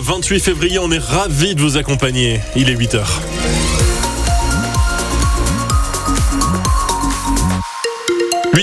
[0.00, 2.40] 28 février, on est ravis de vous accompagner.
[2.56, 3.02] Il est 8h.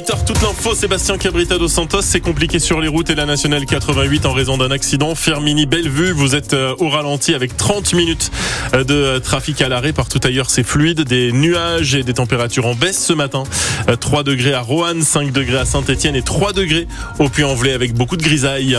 [0.02, 3.66] h toute l'info, Sébastien Cabrita dos Santos, c'est compliqué sur les routes et la nationale
[3.66, 5.16] 88 en raison d'un accident.
[5.16, 8.32] Firmini Bellevue, vous êtes euh, au ralenti avec 30 minutes
[8.74, 9.94] euh, de trafic à l'arrêt.
[9.94, 13.44] Partout ailleurs, c'est fluide, des nuages et des températures en baisse ce matin.
[14.00, 16.88] 3 euh, degrés à Roanne, 5 degrés à Saint-Etienne et 3 degrés
[17.20, 18.78] au Puy-en-Velay avec beaucoup de grisailles.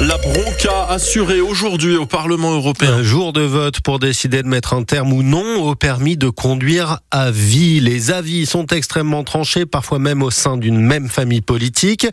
[0.00, 2.96] La bronca assurée aujourd'hui au Parlement européen.
[2.96, 6.28] Un jour de vote pour décider de mettre un terme ou non au permis de
[6.28, 7.80] conduire à vie.
[7.80, 12.06] Les avis sont extrêmement tranchés, parfois même au sein d'une même famille politique.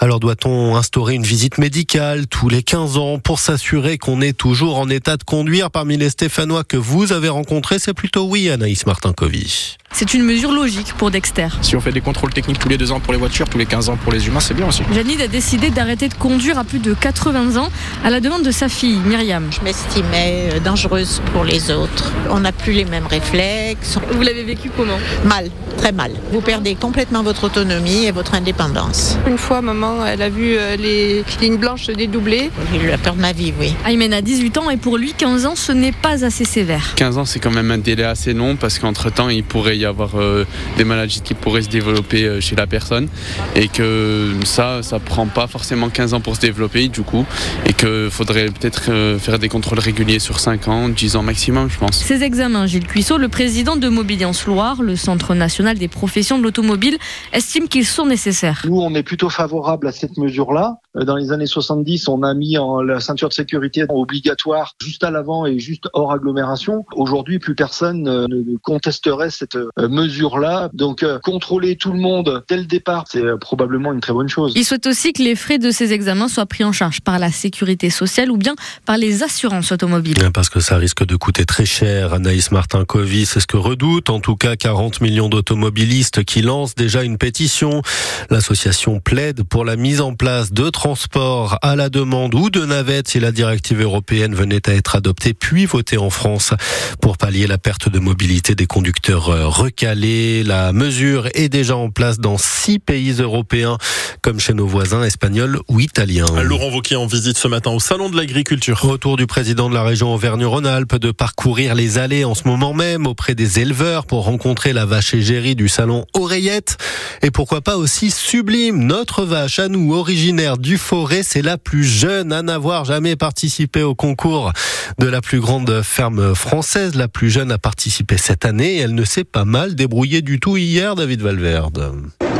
[0.00, 4.78] Alors doit-on instaurer une visite médicale tous les 15 ans pour s'assurer qu'on est toujours
[4.78, 5.70] en état de conduire?
[5.70, 9.78] Parmi les Stéphanois que vous avez rencontrés, c'est plutôt oui, Anaïs Martin-Covy.
[9.92, 11.48] C'est une mesure logique pour Dexter.
[11.62, 13.66] Si on fait des contrôles techniques tous les deux ans pour les voitures, tous les
[13.66, 14.82] 15 ans pour les humains, c'est bien aussi.
[14.94, 17.68] Janine a décidé d'arrêter de conduire à plus de 80 ans
[18.04, 19.48] à la demande de sa fille, Myriam.
[19.50, 22.12] Je m'estimais euh, dangereuse pour les autres.
[22.30, 23.98] On n'a plus les mêmes réflexes.
[24.12, 24.96] Vous l'avez vécu comment?
[25.24, 26.12] Mal, très mal.
[26.32, 29.18] Vous perdez complètement votre autonomie et votre indépendance.
[29.26, 32.50] Une fois, maman, elle a vu euh, les lignes blanches dédoubler.
[32.72, 33.74] J'ai eu la peur de ma vie, oui.
[33.84, 36.94] Aymen a 18 ans et pour lui, 15 ans, ce n'est pas assez sévère.
[36.94, 40.16] 15 ans, c'est quand même un délai assez long parce qu'entre-temps, il pourrait y avoir
[40.16, 40.44] euh,
[40.76, 43.08] des maladies qui pourraient se développer euh, chez la personne
[43.56, 47.24] et que ça, ça prend pas forcément 15 ans pour se développer du coup
[47.66, 51.70] et qu'il faudrait peut-être euh, faire des contrôles réguliers sur 5 ans, 10 ans maximum,
[51.70, 51.96] je pense.
[51.96, 56.42] Ces examens, Gilles Cuissot, le président de Mobiliance Loire, le Centre national des professions de
[56.42, 56.98] l'automobile,
[57.32, 58.62] estime qu'ils sont nécessaires.
[58.66, 60.76] Nous, on est plutôt favorable à cette mesure-là.
[60.94, 65.10] Dans les années 70, on a mis en la ceinture de sécurité obligatoire juste à
[65.10, 66.84] l'avant et juste hors agglomération.
[66.94, 70.70] Aujourd'hui, plus personne ne contesterait cette mesure-là.
[70.72, 74.28] Donc euh, contrôler tout le monde dès le départ, c'est euh, probablement une très bonne
[74.28, 74.52] chose.
[74.56, 77.30] Il souhaite aussi que les frais de ces examens soient pris en charge par la
[77.30, 78.54] sécurité sociale ou bien
[78.86, 80.30] par les assurances automobiles.
[80.32, 82.14] Parce que ça risque de coûter très cher.
[82.14, 87.02] Anaïs Martin-Covy, c'est ce que redoute en tout cas 40 millions d'automobilistes qui lancent déjà
[87.02, 87.82] une pétition.
[88.30, 93.08] L'association plaide pour la mise en place de transports à la demande ou de navettes
[93.08, 96.52] si la directive européenne venait à être adoptée puis votée en France
[97.00, 99.30] pour pallier la perte de mobilité des conducteurs
[99.60, 100.42] recalés.
[100.42, 103.76] La mesure est déjà en place dans six pays européens,
[104.22, 106.26] comme chez nos voisins espagnols ou italiens.
[106.42, 108.84] Laurent Wauquiez en visite ce matin au Salon de l'Agriculture.
[108.84, 113.06] Autour du président de la région Auvergne-Rhône-Alpes de parcourir les allées en ce moment même
[113.06, 116.78] auprès des éleveurs pour rencontrer la vache égérie du salon Oreillette.
[117.22, 121.84] Et pourquoi pas aussi Sublime, notre vache à nous, originaire du Forêt, c'est la plus
[121.84, 124.52] jeune à n'avoir jamais participé au concours
[124.98, 126.94] de la plus grande ferme française.
[126.94, 130.56] La plus jeune a participé cette année elle ne s'est pas mal débrouillée du tout
[130.56, 131.92] hier, David Valverde.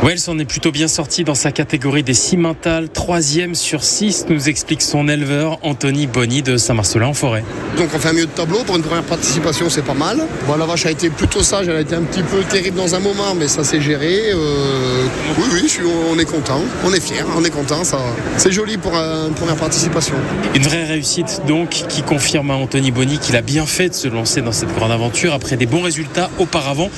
[0.03, 4.25] Ouais, elle s'en est plutôt bien sortie dans sa catégorie des cimentales, troisième sur six,
[4.29, 7.43] nous explique son éleveur Anthony Bonny de Saint-Marcelin en forêt.
[7.77, 10.19] Donc on fait un milieu de tableau pour une première participation, c'est pas mal.
[10.47, 12.95] Bon, la vache a été plutôt sage, elle a été un petit peu terrible dans
[12.95, 14.31] un moment, mais ça s'est géré.
[14.31, 15.05] Euh,
[15.37, 15.71] oui, oui,
[16.11, 17.99] on est content, on est fiers, on est content, ça,
[18.37, 20.15] c'est joli pour une première participation.
[20.55, 24.07] Une vraie réussite donc qui confirme à Anthony Bonny qu'il a bien fait de se
[24.07, 26.89] lancer dans cette grande aventure après des bons résultats auparavant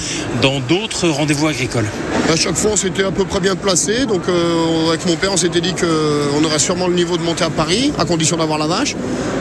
[0.42, 1.88] dans d'autres rendez-vous agricoles.
[2.32, 4.06] À chaque fois, on s'est était à peu près bien placé.
[4.06, 7.44] Donc euh, avec mon père, on s'était dit qu'on aurait sûrement le niveau de monter
[7.44, 8.96] à Paris, à condition d'avoir la vache.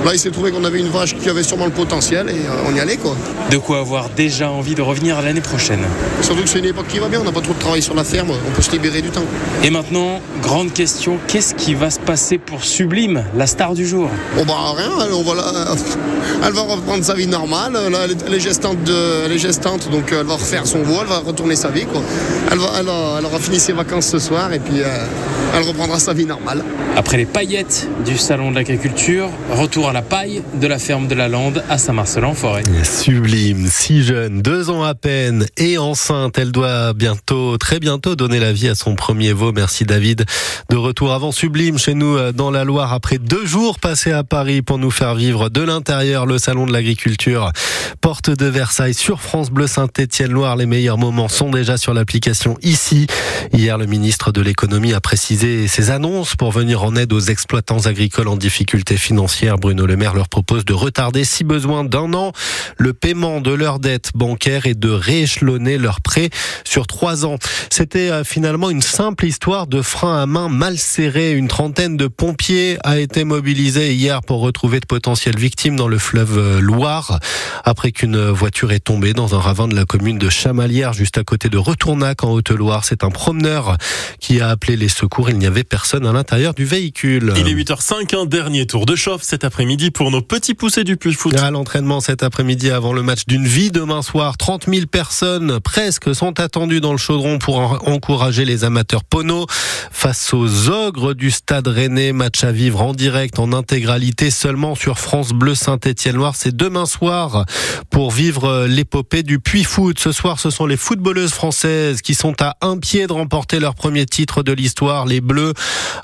[0.05, 2.69] Là, il s'est trouvé qu'on avait une vache qui avait sûrement le potentiel et euh,
[2.69, 3.15] on y allait quoi.
[3.51, 5.85] De quoi avoir déjà envie de revenir l'année prochaine.
[6.23, 7.95] Surtout que c'est une époque qui va bien, on n'a pas trop de travail sur
[7.95, 9.25] la ferme, on peut se libérer du temps.
[9.63, 14.09] Et maintenant, grande question, qu'est-ce qui va se passer pour Sublime, la star du jour?
[14.37, 15.33] Bon bah rien, elle, on va
[16.47, 17.73] elle va reprendre sa vie normale.
[17.73, 19.25] Là, elle, est gestante de...
[19.27, 21.87] elle est gestante, donc elle va refaire son vol, elle va retourner sa vie.
[21.87, 22.03] Quoi.
[22.51, 25.07] Elle, va, elle, elle aura fini ses vacances ce soir et puis euh,
[25.55, 26.65] elle reprendra sa vie normale.
[26.97, 31.15] Après les paillettes du salon de l'agriculture, retour à la paille de la ferme de
[31.15, 32.63] la Lande à Saint-Marcelin-en-Forêt.
[32.85, 38.39] Sublime, si jeune, deux ans à peine et enceinte, elle doit bientôt, très bientôt donner
[38.39, 39.53] la vie à son premier veau.
[39.53, 40.25] Merci David.
[40.71, 44.25] De retour avant Sublime chez nous euh, dans la Loire après deux jours passés à
[44.25, 47.53] Paris pour nous faire vivre de l'intérieur le salon de l'agriculture.
[48.01, 50.57] Porte de Versailles sur France Bleu Saint-Étienne-Loire.
[50.57, 53.07] Les meilleurs moments sont déjà sur l'application ici.
[53.53, 57.87] Hier, le ministre de l'économie a précisé ses annonces pour venir en aide aux exploitants
[57.87, 59.57] agricoles en difficulté financière.
[59.59, 62.31] Bruno Le Maire leur propose de retarder, si besoin, d'un an
[62.79, 66.31] le paiement de leurs dettes bancaires et de rééchelonner leurs prêts
[66.63, 67.39] sur trois ans.
[67.71, 71.33] C'était euh, finalement une simple histoire de frein à main mal serré.
[71.33, 75.99] Une trentaine de pompiers a été mobilisée hier pour retrouver de potentielles victimes dans le
[75.99, 77.19] fleuve euh, Loire
[77.65, 81.25] après qu'une voiture est tombée dans un ravin de la commune de Chamalières juste à
[81.25, 82.85] côté de Retournac en Haute-Loire.
[82.85, 83.77] C'est un promeneur
[84.21, 85.31] qui a appelé les secours.
[85.33, 87.33] Il n'y avait personne à l'intérieur du véhicule.
[87.37, 90.99] Il est 8h05, un dernier tour de chauffe cet après-midi pour nos petits poussés du
[90.99, 91.35] Puy Foot.
[91.39, 96.15] À l'entraînement cet après-midi avant le match d'une vie demain soir, 30 000 personnes presque
[96.15, 97.59] sont attendues dans le chaudron pour
[97.89, 99.47] encourager les amateurs pono
[99.91, 102.13] face aux ogres du stade rennais.
[102.13, 106.37] Match à vivre en direct, en intégralité, seulement sur France Bleu Saint-Étienne-Loire.
[106.37, 107.47] C'est demain soir
[107.91, 109.99] pour vivre l'épopée du Puy Foot.
[109.99, 113.75] Ce soir, ce sont les footballeuses françaises qui sont à un pied de remporter leur
[113.75, 115.07] premier titre de l'histoire.
[115.13, 115.53] Les Bleus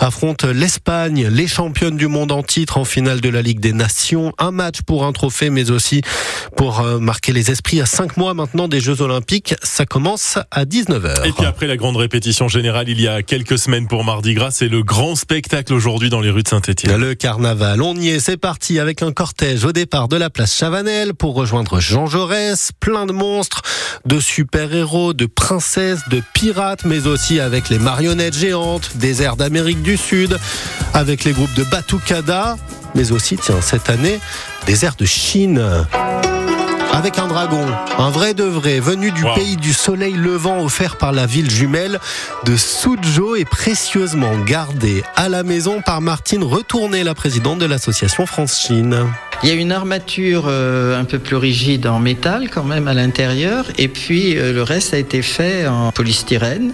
[0.00, 4.34] affrontent l'Espagne, les championnes du monde en titre en finale de la Ligue des Nations.
[4.36, 6.02] Un match pour un trophée, mais aussi
[6.58, 9.54] pour euh, marquer les esprits à cinq mois maintenant des Jeux Olympiques.
[9.62, 11.26] Ça commence à 19h.
[11.26, 14.50] Et puis après la grande répétition générale il y a quelques semaines pour Mardi Gras,
[14.50, 17.00] c'est le grand spectacle aujourd'hui dans les rues de Saint-Étienne.
[17.00, 20.54] Le carnaval, on y est, c'est parti avec un cortège au départ de la place
[20.54, 23.62] Chavanel pour rejoindre Jean Jaurès, plein de monstres,
[24.04, 29.82] de super-héros, de princesses, de pirates, mais aussi avec les marionnettes géantes, des airs d'Amérique
[29.82, 30.38] du Sud,
[30.94, 32.56] avec les groupes de Batucada,
[32.94, 34.20] mais aussi, tiens, cette année,
[34.66, 35.86] des airs de Chine
[36.98, 37.64] avec un dragon,
[37.98, 42.00] un vrai de vrai, venu du pays du soleil levant offert par la ville jumelle
[42.44, 48.26] de Suzhou et précieusement gardé à la maison par Martine Retourné, la présidente de l'association
[48.26, 49.06] France-Chine.
[49.44, 52.94] Il y a une armature euh, un peu plus rigide en métal quand même à
[52.94, 56.72] l'intérieur et puis euh, le reste a été fait en polystyrène,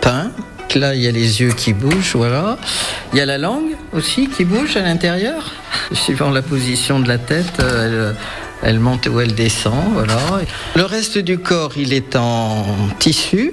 [0.00, 0.30] peint
[0.74, 2.58] Là, il y a les yeux qui bougent, voilà.
[3.12, 5.52] Il y a la langue aussi qui bouge à l'intérieur,
[5.92, 7.60] suivant la position de la tête.
[7.60, 8.12] Euh,
[8.62, 10.16] elle monte ou elle descend, voilà.
[10.74, 12.64] Le reste du corps, il est en
[12.98, 13.52] tissu,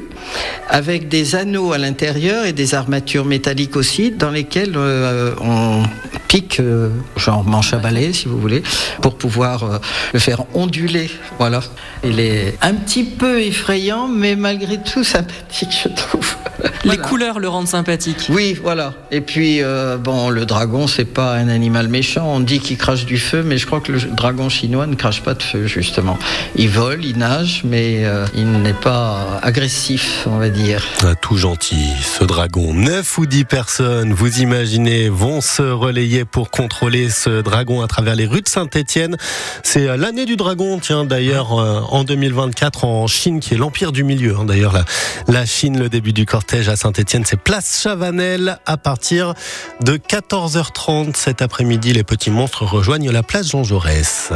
[0.70, 5.84] avec des anneaux à l'intérieur et des armatures métalliques aussi, dans lesquelles euh, on
[6.32, 6.88] pique, euh,
[7.18, 8.64] genre manche à balai, si vous voulez,
[9.02, 9.80] pour pouvoir euh,
[10.14, 11.60] le faire onduler, voilà.
[12.06, 16.38] Il est un petit peu effrayant, mais malgré tout sympathique, je trouve.
[16.86, 18.28] Les couleurs le rendent sympathique.
[18.30, 18.94] Oui, voilà.
[19.12, 19.62] Et puis,
[20.00, 22.26] bon, le dragon, c'est pas un animal méchant.
[22.28, 25.22] On dit qu'il crache du feu, mais je crois que le dragon chinois ne crache
[25.22, 26.18] pas de feu, justement.
[26.56, 30.84] Il vole, il nage, mais euh, il n'est pas agressif, on va dire.
[31.04, 32.74] Ah, tout gentil, ce dragon.
[32.74, 38.16] 9 ou 10 personnes, vous imaginez, vont se relayer pour contrôler ce dragon à travers
[38.16, 39.18] les rues de Saint-Étienne.
[39.64, 43.92] C'est euh, l'année du dragon, tiens, d'ailleurs, euh, en 2024 en Chine, qui est l'empire
[43.92, 44.36] du milieu.
[44.40, 44.46] Hein.
[44.46, 44.86] D'ailleurs, la,
[45.28, 49.34] la Chine, le début du cortège à Saint-Étienne, c'est place Chavanel à partir
[49.82, 51.94] de 14h30 cet après-midi.
[51.94, 54.32] Les petits monstres rejoignent la place Jean Jaurès.